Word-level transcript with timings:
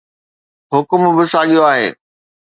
حڪم 0.71 1.01
به 1.15 1.23
ساڳيو 1.31 1.61
آهي. 1.71 1.87